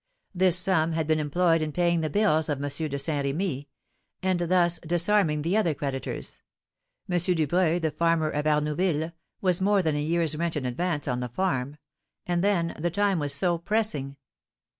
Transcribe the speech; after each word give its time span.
This 0.33 0.57
sum 0.57 0.93
had 0.93 1.05
been 1.05 1.19
employed 1.19 1.61
in 1.61 1.71
paying 1.71 2.01
the 2.01 2.09
bills 2.09 2.49
of 2.49 2.57
M. 2.57 2.67
de 2.71 2.97
Saint 2.97 3.23
Remy, 3.23 3.69
and 4.23 4.39
thus 4.39 4.79
disarming 4.79 5.43
the 5.43 5.55
other 5.55 5.75
creditors; 5.75 6.41
M. 7.07 7.19
Dubreuil, 7.19 7.79
the 7.79 7.91
farmer 7.91 8.31
of 8.31 8.45
Arnouville, 8.47 9.13
was 9.41 9.61
more 9.61 9.83
than 9.83 9.95
a 9.95 10.01
year's 10.01 10.35
rent 10.35 10.57
in 10.57 10.65
advance 10.65 11.07
on 11.07 11.19
the 11.19 11.29
farm; 11.29 11.77
and, 12.25 12.43
then, 12.43 12.75
the 12.79 12.89
time 12.89 13.19
was 13.19 13.31
so 13.31 13.59
pressing. 13.59 14.15